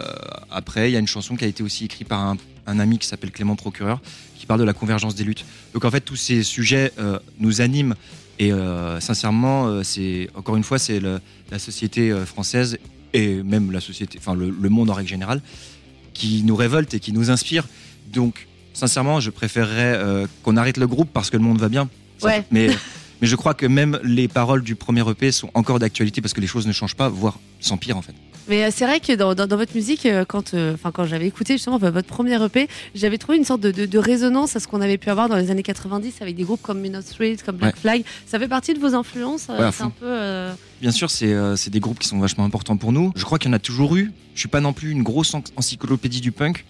après, 0.51 0.91
il 0.91 0.93
y 0.95 0.97
a 0.97 1.01
une 1.01 1.07
chanson 1.07 1.37
qui 1.37 1.45
a 1.45 1.49
été 1.49 1.63
aussi 1.63 1.85
écrite 1.85 2.09
par 2.09 2.21
un, 2.21 2.37
un 2.67 2.79
ami 2.79 2.99
qui 2.99 3.07
s'appelle 3.07 3.33
Clément 3.33 3.57
Procureur, 3.57 4.01
qui 4.39 4.47
parle 4.47 4.61
de 4.61 4.65
la 4.65 4.73
convergence 4.73 5.15
des 5.15 5.25
luttes. 5.25 5.45
Donc 5.75 5.85
en 5.85 5.91
fait, 5.91 6.01
tous 6.01 6.17
ces 6.17 6.43
sujets 6.43 6.93
euh, 6.99 7.19
nous 7.39 7.61
animent. 7.61 7.95
Et 8.39 8.53
euh, 8.53 9.01
sincèrement, 9.01 9.83
c'est 9.83 10.31
encore 10.37 10.57
une 10.57 10.63
fois, 10.63 10.79
c'est 10.79 11.01
la 11.01 11.59
société 11.59 12.15
française 12.25 12.79
et 13.13 13.43
même 13.43 13.73
la 13.73 13.81
société, 13.81 14.17
enfin 14.21 14.37
le, 14.37 14.51
le 14.51 14.69
monde 14.69 14.91
en 14.91 14.95
règle 14.95 15.09
générale, 15.09 15.43
qui 16.15 16.45
nous 16.45 16.55
révolte 16.55 16.95
et 16.95 17.01
qui 17.01 17.13
nous 17.13 17.33
inspire. 17.33 17.67
Donc 18.13 18.47
sincèrement, 18.75 19.19
je 19.19 19.31
préférerais 19.31 20.27
qu'on 20.45 20.57
arrête 20.57 20.77
le 20.77 20.87
groupe 20.87 21.11
parce 21.13 21.31
que 21.31 21.37
le 21.37 21.43
monde 21.43 21.59
va 21.59 21.69
bien. 21.69 21.89
Ouais. 22.23 22.45
Mais 22.53 22.69
mais 23.21 23.27
je 23.29 23.37
crois 23.37 23.55
que 23.55 23.67
même 23.67 23.99
les 24.05 24.29
paroles 24.29 24.63
du 24.63 24.75
premier 24.75 25.09
EP 25.09 25.33
sont 25.33 25.51
encore 25.55 25.79
d'actualité 25.79 26.21
parce 26.21 26.35
que 26.35 26.41
les 26.41 26.47
choses 26.47 26.67
ne 26.67 26.73
changent 26.73 26.97
pas, 26.97 27.09
voire 27.09 27.39
s'empirent 27.61 27.97
en 27.97 28.03
fait. 28.03 28.15
Mais 28.49 28.65
euh, 28.65 28.71
c'est 28.75 28.87
vrai 28.87 28.99
que 29.01 29.13
dans, 29.13 29.35
dans- 29.35 29.47
dans 29.47 29.59
votre 29.59 29.75
musique, 29.75 30.07
euh, 30.07 30.25
quand, 30.27 30.55
euh, 30.55 30.75
quand 30.95 31.05
j'avais 31.05 31.27
écouté 31.27 31.55
justement 31.55 31.77
votre 31.77 32.03
premier 32.09 32.43
EP, 32.43 32.67
j'avais 32.95 33.19
trouvé 33.19 33.37
une 33.37 33.45
sorte 33.45 33.61
de, 33.61 33.71
de- 33.71 33.85
de 33.85 33.99
résonance 33.99 34.57
à 34.57 34.61
ce 34.61 34.67
qu'on 34.69 34.81
avait 34.81 34.97
pu 34.97 35.11
avoir 35.11 35.29
dans 35.29 35.37
les 35.37 35.51
années 35.51 35.63
90 35.63 36.15
avec 36.23 36.35
des 36.35 36.45
groupes 36.45 36.63
comme 36.63 36.81
Minot 36.81 37.03
Street, 37.03 37.37
comme 37.45 37.57
Black 37.57 37.77
Flag. 37.77 38.05
Ça 38.27 38.39
fait 38.39 38.49
partie 38.49 38.73
de 38.73 38.79
vos 38.79 38.95
influences 38.95 39.49
euh, 39.51 39.59
Ouais, 39.67 39.71
C'est 39.73 39.83
un 39.83 39.91
peu. 39.91 40.07
euh, 40.07 40.55
Bien 40.81 40.93
sûr, 40.93 41.11
c'est 41.11 41.31
euh, 41.35 41.57
des 41.71 41.81
groupes 41.81 41.99
qui 41.99 42.09
sont 42.09 42.19
vachement 42.21 42.45
importants 42.47 42.79
pour 42.79 42.93
nous. 42.93 43.13
Je 43.17 43.25
crois 43.25 43.39
qu'il 43.39 43.51
y 43.51 43.53
en 43.53 43.57
a 43.57 43.59
toujours 43.59 43.97
eu. 43.97 44.13
Je 44.35 44.41
suis 44.41 44.49
pas 44.49 44.61
non 44.61 44.73
plus 44.73 44.93
une 44.93 45.03
grosse 45.03 45.35
en- 45.35 45.43
encyclopédie 45.57 46.23
du 46.23 46.33
punk, 46.33 46.65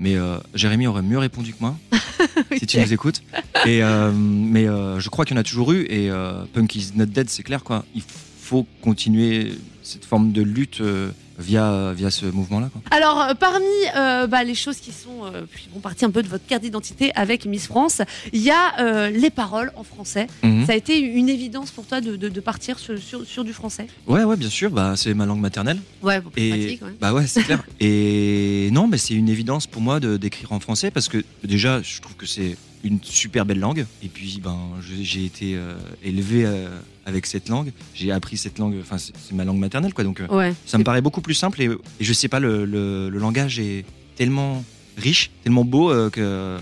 mais 0.00 0.16
euh, 0.16 0.38
Jérémy 0.54 0.86
aurait 0.86 1.02
mieux 1.02 1.18
répondu 1.18 1.52
que 1.52 1.58
moi, 1.60 1.76
si 2.58 2.66
tu 2.66 2.78
nous 2.80 2.92
écoutes. 2.92 3.22
Et, 3.66 3.82
euh, 3.82 4.10
mais 4.12 4.66
euh, 4.66 5.00
je 5.00 5.08
crois 5.08 5.24
qu'il 5.24 5.34
y 5.36 5.38
en 5.38 5.40
a 5.40 5.44
toujours 5.44 5.72
eu, 5.72 5.82
et 5.88 6.10
euh, 6.10 6.44
Punk 6.52 6.74
is 6.74 6.90
not 6.94 7.06
dead, 7.06 7.28
c'est 7.30 7.42
clair. 7.42 7.62
quoi. 7.64 7.84
Il 7.94 8.02
faut 8.40 8.66
continuer 8.82 9.52
cette 9.82 10.04
forme 10.04 10.32
de 10.32 10.42
lutte 10.42 10.80
euh, 10.80 11.10
via, 11.38 11.92
via 11.94 12.10
ce 12.10 12.26
mouvement-là. 12.26 12.70
Alors, 12.90 13.20
euh, 13.22 13.34
parmi 13.34 13.64
euh, 13.96 14.26
bah, 14.26 14.44
les 14.44 14.54
choses 14.54 14.76
qui 14.76 14.92
sont 14.92 15.24
euh, 15.24 15.42
qui 15.56 15.68
font 15.72 15.80
partie 15.80 16.04
un 16.04 16.10
peu 16.10 16.22
de 16.22 16.28
votre 16.28 16.46
carte 16.46 16.62
d'identité 16.62 17.12
avec 17.14 17.46
Miss 17.46 17.66
France, 17.66 18.02
il 18.32 18.40
y 18.42 18.50
a 18.50 18.78
euh, 18.80 19.10
les 19.10 19.30
paroles 19.30 19.72
en 19.76 19.82
français. 19.84 20.26
Mhm. 20.42 20.66
Ça 20.66 20.72
a 20.72 20.76
été 20.76 20.98
une 20.98 21.28
évidence 21.28 21.70
pour 21.70 21.86
toi 21.86 22.00
de, 22.00 22.16
de- 22.16 22.28
de 22.28 22.40
partir 22.40 22.78
sur, 22.78 22.98
sur- 22.98 23.24
sur 23.26 23.44
du 23.44 23.52
français? 23.52 23.86
Ouais, 24.06 24.24
ouais, 24.24 24.36
bien 24.36 24.50
sûr, 24.50 24.70
bah, 24.70 24.94
c'est 24.96 25.14
ma 25.14 25.26
langue 25.26 25.40
maternelle. 25.40 25.78
Ouais, 26.02 26.20
plus 26.20 26.30
Et 26.42 26.48
pratique, 26.50 26.82
ouais. 26.82 26.94
bah 27.00 27.12
ouais, 27.12 27.26
c'est 27.26 27.42
clair. 27.42 27.62
Et 27.80 28.68
non, 28.72 28.86
mais 28.88 28.98
c'est 28.98 29.14
une 29.14 29.28
évidence 29.28 29.66
pour 29.66 29.82
moi 29.82 30.00
de 30.00 30.16
d'écrire 30.16 30.52
en 30.52 30.60
français 30.60 30.90
parce 30.90 31.08
que 31.08 31.24
déjà, 31.44 31.80
je 31.82 32.00
trouve 32.00 32.14
que 32.16 32.26
c'est 32.26 32.56
une 32.84 32.98
super 33.02 33.44
belle 33.46 33.60
langue. 33.60 33.86
Et 34.02 34.08
puis, 34.08 34.40
ben, 34.42 34.58
j'ai 35.00 35.24
été 35.24 35.54
euh, 35.54 35.74
élevé 36.02 36.44
euh, 36.46 36.68
avec 37.06 37.26
cette 37.26 37.48
langue. 37.48 37.72
J'ai 37.94 38.10
appris 38.12 38.36
cette 38.36 38.58
langue. 38.58 38.74
Enfin, 38.80 38.98
c'est 38.98 39.14
ma 39.32 39.44
langue 39.44 39.58
maternelle, 39.58 39.94
quoi. 39.94 40.04
Donc, 40.04 40.20
euh, 40.20 40.26
Ouais. 40.28 40.52
ça 40.66 40.78
me 40.78 40.84
paraît 40.84 41.00
beaucoup 41.02 41.20
plus 41.20 41.34
simple. 41.34 41.62
Et, 41.62 41.66
et 41.66 42.04
je 42.04 42.12
sais 42.12 42.28
pas, 42.28 42.40
le, 42.40 42.64
le- 42.64 43.08
le 43.08 43.18
langage 43.18 43.58
est 43.58 43.84
tellement 44.16 44.64
riche, 44.96 45.30
tellement 45.44 45.64
beau 45.64 45.90
euh, 45.90 46.10
que 46.10 46.58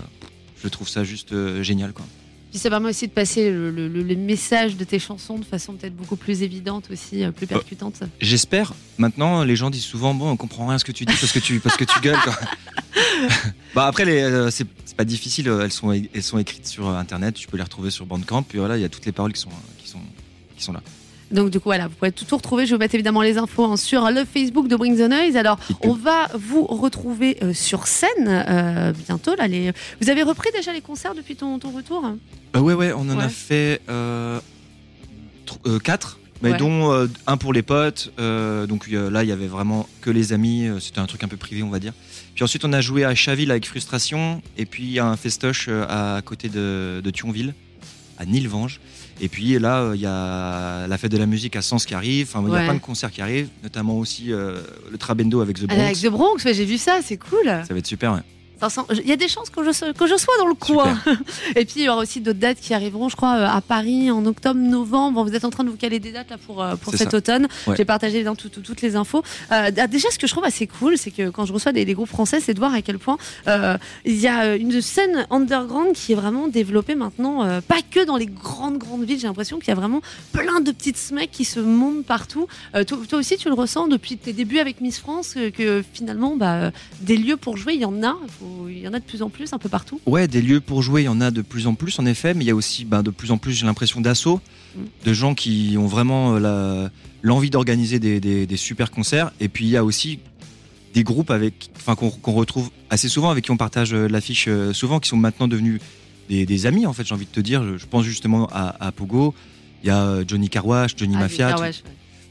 je 0.63 0.67
trouve 0.67 0.87
ça 0.87 1.03
juste 1.03 1.33
génial, 1.63 1.91
quoi. 1.93 2.05
Puis 2.51 2.59
ça 2.59 2.69
permet 2.69 2.89
aussi 2.89 3.07
de 3.07 3.13
passer 3.13 3.49
le, 3.49 3.71
le- 3.71 4.15
message 4.17 4.75
de 4.75 4.83
tes 4.83 4.99
chansons 4.99 5.39
de 5.39 5.45
façon 5.45 5.71
peut-être 5.73 5.95
beaucoup 5.95 6.17
plus 6.17 6.43
évidente 6.43 6.89
aussi, 6.91 7.23
plus 7.33 7.47
percutante. 7.47 8.03
J'espère. 8.19 8.73
Maintenant, 8.97 9.45
les 9.45 9.55
gens 9.55 9.69
disent 9.69 9.85
souvent 9.85 10.13
bon, 10.13 10.29
on 10.29 10.35
comprend 10.35 10.65
rien 10.67 10.75
à 10.75 10.79
ce 10.79 10.83
que 10.83 10.91
tu 10.91 11.05
dis 11.05 11.13
parce 11.17 11.31
que 11.31 11.39
tu 11.39 11.61
parce 11.61 11.77
que 11.77 11.85
tu 11.85 11.97
gueules. 12.01 12.19
Quoi. 12.21 12.35
bah 13.73 13.87
après, 13.87 14.03
les, 14.05 14.21
euh, 14.21 14.49
c'est 14.91 14.97
pas 14.97 15.05
difficile. 15.05 15.47
euh, 15.47 15.61
Elles 15.63 15.71
sont 15.71 15.93
elles 15.93 16.21
sont 16.21 16.37
écrites 16.37 16.67
sur 16.67 16.89
euh, 16.89 16.95
internet. 16.97 17.33
Tu 17.35 17.47
peux 17.47 17.55
les 17.55 17.63
retrouver 17.63 17.91
sur 17.91 18.05
Bandcamp. 18.05 18.43
Puis 18.43 18.57
voilà, 18.57 18.75
il 18.75 18.81
y 18.81 18.83
a 18.83 18.89
toutes 18.89 19.05
les 19.05 19.13
paroles 19.13 19.31
qui 19.31 19.39
sont 19.39 19.49
qui 19.81 19.87
sont 19.87 20.01
qui 20.57 20.61
sont 20.63 20.73
là. 20.73 20.81
Donc 21.31 21.49
du 21.49 21.61
coup 21.61 21.69
voilà, 21.69 21.87
vous 21.87 21.95
pouvez 21.95 22.11
tout, 22.11 22.25
tout 22.25 22.35
retrouver. 22.35 22.65
Je 22.65 22.73
vous 22.75 22.79
mettre 22.79 22.93
évidemment 22.93 23.21
les 23.21 23.37
infos 23.37 23.63
hein, 23.63 23.77
sur 23.77 24.11
le 24.11 24.25
Facebook 24.25 24.67
de 24.67 24.75
Bring 24.75 24.97
the 24.97 25.09
Noise. 25.09 25.37
Alors 25.37 25.57
on 25.79 25.93
va 25.93 26.27
vous 26.33 26.65
retrouver 26.65 27.37
euh, 27.41 27.53
sur 27.53 27.87
scène 27.87 28.27
euh, 28.27 28.91
bientôt. 29.07 29.33
Là, 29.35 29.47
les... 29.47 29.71
Vous 30.01 30.09
avez 30.09 30.23
repris 30.23 30.49
déjà 30.53 30.73
les 30.73 30.81
concerts 30.81 31.15
depuis 31.15 31.37
ton, 31.37 31.57
ton 31.57 31.71
retour? 31.71 32.05
Euh, 32.57 32.59
ouais, 32.59 32.73
ouais, 32.73 32.91
on 32.91 33.09
en 33.09 33.17
Ouais. 33.17 33.23
a 33.23 33.29
fait 33.29 33.79
tr- 33.87 35.79
quatre, 35.81 36.19
mais 36.41 36.51
Ouais. 36.51 36.57
dont 36.57 36.91
euh, 36.91 37.07
un 37.27 37.37
pour 37.37 37.53
les 37.53 37.61
potes. 37.61 38.11
euh, 38.19 38.65
donc 38.67 38.87
euh, 38.91 39.09
là, 39.09 39.23
il 39.23 39.29
y 39.29 39.31
avait 39.31 39.47
vraiment 39.47 39.87
que 40.01 40.09
les 40.09 40.33
amis. 40.33 40.67
C'était 40.79 40.99
un 40.99 41.05
truc 41.05 41.23
un 41.23 41.27
peu 41.27 41.37
privé, 41.37 41.63
on 41.63 41.69
va 41.69 41.79
dire. 41.79 41.93
Puis 42.35 42.43
ensuite, 42.43 42.65
on 42.65 42.73
a 42.73 42.81
joué 42.81 43.03
à 43.05 43.13
Chaville 43.15 43.51
avec 43.51 43.65
Frustration, 43.67 44.41
et 44.57 44.65
puis 44.65 44.99
à 44.99 45.05
un 45.07 45.17
festoche 45.17 45.69
à 45.69 46.21
côté 46.25 46.49
de, 46.49 47.01
de 47.03 47.09
Thionville, 47.11 47.53
à 48.17 48.25
Nilvange. 48.25 48.79
Et 49.19 49.27
puis 49.27 49.59
là, 49.59 49.91
il 49.93 50.01
y 50.01 50.05
a 50.07 50.87
la 50.87 50.97
fête 50.97 51.11
de 51.11 51.17
la 51.17 51.27
musique 51.27 51.55
à 51.55 51.61
Sens 51.61 51.85
qui 51.85 51.93
arrive. 51.93 52.29
Enfin, 52.33 52.43
il 52.47 52.53
y 52.53 52.57
a 52.57 52.63
plein 52.63 52.73
de 52.73 52.79
concerts 52.79 53.11
qui 53.11 53.21
arrivent, 53.21 53.49
notamment 53.61 53.97
aussi 53.99 54.27
le 54.29 54.97
Trabendo 54.97 55.41
avec 55.41 55.59
The 55.59 55.65
Ah, 55.69 55.75
Bronx. 55.75 55.81
Avec 55.85 55.97
The 55.99 56.07
Bronx, 56.07 56.45
ouais, 56.45 56.53
j'ai 56.53 56.65
vu 56.65 56.77
ça, 56.77 56.99
c'est 57.03 57.17
cool. 57.17 57.45
Ça 57.45 57.67
va 57.69 57.77
être 57.77 57.85
super. 57.87 58.21
Il 58.91 59.07
y 59.07 59.11
a 59.11 59.15
des 59.15 59.27
chances 59.27 59.49
que 59.49 59.63
je, 59.63 59.71
sois- 59.71 59.93
que 59.93 60.07
je 60.07 60.15
sois 60.17 60.33
dans 60.39 60.47
le 60.47 60.53
coin. 60.53 60.97
Et 61.55 61.65
puis 61.65 61.75
il 61.77 61.83
y 61.83 61.89
aura 61.89 62.01
aussi 62.01 62.21
d'autres 62.21 62.39
dates 62.39 62.59
qui 62.59 62.73
arriveront, 62.73 63.09
je 63.09 63.15
crois, 63.15 63.35
euh, 63.37 63.47
à 63.47 63.61
Paris 63.61 64.11
en 64.11 64.25
octobre, 64.25 64.59
novembre. 64.59 65.23
Vous 65.23 65.33
êtes 65.35 65.45
en 65.45 65.49
train 65.49 65.63
de 65.63 65.69
vous 65.69 65.77
caler 65.77 65.99
des 65.99 66.11
dates 66.11 66.29
là 66.29 66.37
pour, 66.37 66.61
euh, 66.61 66.75
pour 66.75 66.93
cet 66.93 67.11
ça. 67.11 67.17
automne. 67.17 67.47
Ouais. 67.67 67.75
J'ai 67.75 67.85
partagé 67.85 68.15
évidemment 68.15 68.35
tout- 68.35 68.49
tout- 68.49 68.61
toutes 68.61 68.81
les 68.81 68.95
infos. 68.95 69.23
Euh, 69.51 69.71
déjà, 69.87 70.09
ce 70.11 70.19
que 70.19 70.27
je 70.27 70.31
trouve 70.31 70.45
assez 70.45 70.67
cool, 70.67 70.97
c'est 70.97 71.11
que 71.11 71.29
quand 71.29 71.45
je 71.45 71.53
reçois 71.53 71.71
des, 71.71 71.85
des 71.85 71.93
groupes 71.93 72.09
français, 72.09 72.39
c'est 72.39 72.53
de 72.53 72.59
voir 72.59 72.73
à 72.73 72.81
quel 72.81 72.99
point 72.99 73.17
euh, 73.47 73.77
il 74.05 74.15
y 74.19 74.27
a 74.27 74.55
une 74.55 74.81
scène 74.81 75.25
underground 75.29 75.93
qui 75.93 76.11
est 76.11 76.15
vraiment 76.15 76.47
développée 76.47 76.95
maintenant, 76.95 77.43
euh, 77.43 77.61
pas 77.61 77.79
que 77.89 78.05
dans 78.05 78.17
les 78.17 78.27
grandes 78.27 78.77
grandes 78.77 79.03
villes. 79.03 79.19
J'ai 79.19 79.27
l'impression 79.27 79.57
qu'il 79.59 79.69
y 79.69 79.71
a 79.71 79.75
vraiment 79.75 80.01
plein 80.33 80.61
de 80.61 80.71
petites 80.71 80.97
smecs 80.97 81.31
qui 81.31 81.45
se 81.45 81.59
montent 81.59 82.05
partout. 82.05 82.47
Toi, 82.73 82.83
toi 83.09 83.19
aussi, 83.19 83.37
tu 83.37 83.47
le 83.47 83.53
ressens 83.55 83.87
depuis 83.87 84.17
tes 84.17 84.33
débuts 84.33 84.59
avec 84.59 84.81
Miss 84.81 84.99
France, 84.99 85.35
que, 85.55 85.83
finalement, 85.93 86.35
bah, 86.35 86.71
des 87.01 87.17
lieux 87.17 87.37
pour 87.37 87.57
jouer, 87.57 87.73
il 87.75 87.81
y 87.81 87.85
en 87.85 88.03
a. 88.03 88.17
Faut- 88.39 88.47
Il 88.69 88.79
y 88.79 88.87
en 88.87 88.93
a 88.93 88.99
de 88.99 89.03
plus 89.05 89.21
en 89.21 89.29
plus, 89.29 89.53
un 89.53 89.57
peu 89.57 89.69
partout. 89.69 89.99
Ouais, 90.05 90.27
des 90.27 90.41
lieux 90.41 90.59
pour 90.61 90.81
jouer, 90.81 91.01
il 91.03 91.05
y 91.05 91.09
en 91.09 91.21
a 91.21 91.31
de 91.31 91.41
plus 91.41 91.67
en 91.67 91.75
plus 91.75 91.99
en 91.99 92.05
effet, 92.05 92.33
mais 92.33 92.43
il 92.43 92.47
y 92.47 92.51
a 92.51 92.55
aussi 92.55 92.85
ben, 92.85 93.03
de 93.03 93.09
plus 93.11 93.31
en 93.31 93.37
plus, 93.37 93.53
j'ai 93.53 93.65
l'impression, 93.65 94.01
d'assauts, 94.01 94.39
Mm. 94.75 94.79
de 95.05 95.13
gens 95.13 95.35
qui 95.35 95.75
ont 95.77 95.85
vraiment 95.87 96.35
euh, 96.37 96.87
l'envie 97.21 97.49
d'organiser 97.49 97.99
des, 97.99 98.19
des- 98.21 98.47
des 98.47 98.57
super 98.57 98.89
concerts. 98.89 99.31
Et 99.41 99.49
puis 99.49 99.65
il 99.65 99.69
y 99.69 99.75
a 99.77 99.83
aussi 99.83 100.19
des 100.93 101.03
groupes 101.03 101.29
avec, 101.31 101.69
enfin, 101.77 101.95
qu'on 101.95 102.31
retrouve 102.33 102.69
assez 102.89 103.09
souvent, 103.09 103.29
avec 103.31 103.43
qui 103.45 103.51
on 103.51 103.57
partage 103.57 103.93
euh, 103.93 104.07
l'affiche 104.07 104.45
euh, 104.47 104.71
souvent, 104.73 104.99
qui 104.99 105.09
sont 105.09 105.17
maintenant 105.17 105.47
devenus 105.49 105.79
des, 106.29 106.45
des 106.45 106.65
amis 106.65 106.85
en 106.85 106.93
fait, 106.93 107.05
j'ai 107.05 107.13
envie 107.13 107.25
de 107.25 107.31
te 107.31 107.39
dire. 107.41 107.63
Je, 107.65 107.77
je 107.77 107.85
pense 107.85 108.05
justement 108.05 108.47
à, 108.51 108.75
à 108.85 108.91
Pogo, 108.93 109.33
il 109.83 109.87
y 109.87 109.89
a 109.89 110.19
Johnny 110.27 110.47
Carwash, 110.49 110.93
Johnny 110.95 111.15
Ah, 111.17 111.21
Mafia, 111.21 111.59
ouais. 111.59 111.71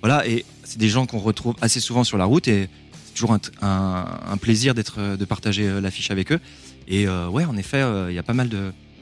voilà, 0.03 0.27
et 0.27 0.45
c'est 0.65 0.79
des 0.79 0.89
gens 0.89 1.05
qu'on 1.07 1.19
retrouve 1.19 1.55
assez 1.61 1.81
souvent 1.81 2.05
sur 2.05 2.17
la 2.17 2.25
route 2.25 2.49
et 2.49 2.69
c'est 3.11 3.15
toujours 3.15 3.37
un, 3.63 4.37
plaisir 4.41 4.75
euh, 4.99 5.17
de 5.17 5.25
partager 5.25 5.69
euh, 5.69 5.81
l'affiche 5.81 6.11
avec 6.11 6.33
eux. 6.33 6.41
Et 6.87 7.07
euh, 7.07 7.29
ouais, 7.29 7.45
en 7.45 7.57
effet, 7.57 7.83
il 8.09 8.15
y 8.15 8.19
a 8.19 8.23
pas 8.23 8.33
mal 8.33 8.49
de, 8.49 8.57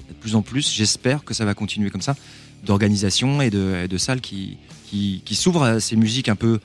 de 0.09 0.15
plus 0.21 0.35
en 0.35 0.43
plus. 0.43 0.73
J'espère 0.73 1.25
que 1.25 1.35
ça 1.35 1.45
va 1.45 1.55
continuer 1.55 1.91
comme 1.91 2.03
ça, 2.03 2.17
d'organisation 2.65 3.41
et 3.43 3.51
de, 3.51 3.99
salles 3.99 4.21
qui 4.21 4.59
s'ouvrent 5.33 5.63
à 5.63 5.81
ces 5.81 5.97
musiques 5.97 6.29
un 6.29 6.37
peu 6.37 6.61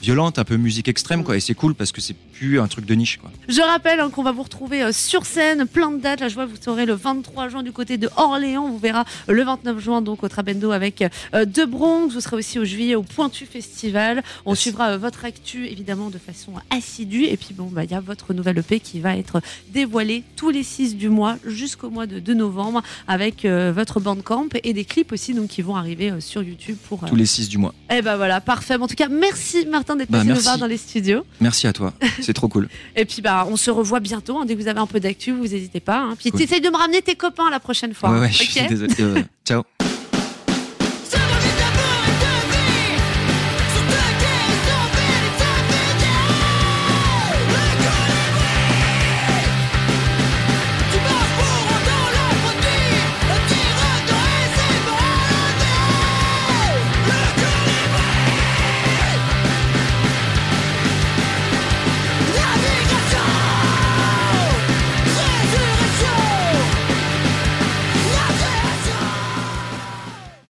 violentes, 0.00 0.38
un 0.38 0.44
peu 0.44 0.56
musique 0.56 0.88
extrême, 0.88 1.24
quoi. 1.24 1.36
Et 1.36 1.40
c'est 1.40 1.54
cool 1.54 1.74
parce 1.74 1.92
que 1.92 2.00
c'est 2.00 2.14
plus 2.14 2.60
un 2.60 2.66
truc 2.68 2.84
de 2.84 2.94
niche, 2.94 3.18
quoi. 3.18 3.30
Je 3.48 3.60
rappelle 3.60 4.00
hein, 4.00 4.10
qu'on 4.10 4.22
va 4.22 4.32
vous 4.32 4.42
retrouver 4.42 4.82
euh, 4.82 4.92
sur 4.92 5.26
scène, 5.26 5.66
plein 5.66 5.90
de 5.90 6.00
dates. 6.00 6.20
Là, 6.20 6.28
je 6.28 6.34
vois, 6.34 6.46
vous 6.46 6.56
serez 6.60 6.86
le 6.86 6.94
23 6.94 7.48
juin 7.48 7.62
du 7.62 7.72
côté 7.72 7.96
de 7.96 8.08
Orléans. 8.16 8.68
Vous 8.68 8.78
verra 8.78 9.04
le 9.28 9.42
29 9.42 9.78
juin 9.78 10.02
donc 10.02 10.22
au 10.22 10.28
Trabendo 10.28 10.70
avec 10.72 11.02
euh, 11.34 11.44
De 11.44 11.64
Bronx. 11.64 12.12
Vous 12.12 12.20
serez 12.20 12.36
aussi 12.36 12.58
au 12.58 12.64
juillet 12.64 12.94
au 12.94 13.02
Pointu 13.02 13.46
Festival. 13.46 14.22
On 14.46 14.54
suivra 14.54 14.90
euh, 14.90 14.98
votre 14.98 15.24
actu 15.24 15.66
évidemment 15.66 16.10
de 16.10 16.18
façon 16.18 16.52
assidue. 16.70 17.24
Et 17.24 17.36
puis 17.36 17.54
bon, 17.54 17.68
bah, 17.70 17.84
il 17.84 17.90
y 17.90 17.94
a 17.94 18.00
votre 18.00 18.34
nouvelle 18.34 18.58
EP 18.58 18.80
qui 18.80 19.00
va 19.00 19.16
être 19.16 19.40
dévoilée 19.72 20.24
tous 20.36 20.50
les 20.50 20.62
6 20.62 20.96
du 20.96 21.08
mois 21.08 21.36
jusqu'au 21.46 21.90
mois 21.90 22.06
de, 22.06 22.18
de 22.18 22.34
novembre 22.34 22.82
avec 23.06 23.44
euh, 23.44 23.72
votre 23.74 24.00
bandcamp 24.00 24.48
et 24.62 24.72
des 24.72 24.84
clips 24.84 25.12
aussi 25.12 25.34
donc 25.34 25.48
qui 25.48 25.62
vont 25.62 25.76
arriver 25.76 26.12
sur 26.20 26.42
YouTube 26.42 26.76
pour. 26.88 27.04
Tous 27.06 27.16
les 27.16 27.26
6 27.26 27.48
du 27.48 27.58
mois. 27.58 27.74
Eh 27.90 28.02
ben 28.02 28.16
voilà, 28.16 28.40
parfait. 28.40 28.76
En 28.76 28.86
tout 28.86 28.94
cas, 28.94 29.08
merci 29.08 29.66
Martin 29.84 29.96
d'être 29.96 30.10
Bah, 30.10 30.18
passé 30.18 30.28
nous 30.28 30.34
merci. 30.34 30.44
voir 30.44 30.58
dans 30.58 30.66
les 30.66 30.76
studios. 30.78 31.26
Merci 31.40 31.66
à 31.66 31.72
toi. 31.74 31.92
C'est 32.22 32.32
trop 32.32 32.48
cool. 32.48 32.68
Et 32.96 33.04
puis 33.04 33.20
bah 33.20 33.46
on 33.50 33.56
se 33.56 33.70
revoit 33.70 34.00
bientôt. 34.00 34.38
hein. 34.38 34.46
Dès 34.46 34.54
que 34.56 34.60
vous 34.62 34.68
avez 34.68 34.80
un 34.80 34.86
peu 34.86 34.98
d'actu, 34.98 35.32
vous 35.32 35.42
n'hésitez 35.48 35.80
pas. 35.80 35.98
hein. 35.98 36.16
Puis 36.18 36.30
Cool. 36.30 36.40
t'essayes 36.40 36.60
de 36.62 36.70
me 36.70 36.76
ramener 36.76 37.02
tes 37.02 37.14
copains 37.16 37.50
la 37.50 37.60
prochaine 37.60 37.92
fois. 37.92 38.10
Ouais, 38.18 38.26
hein. 38.26 38.30
je 38.30 38.42
suis 38.44 38.66
désolé. 38.66 38.94